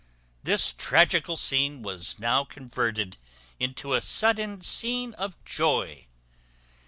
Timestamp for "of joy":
5.13-6.07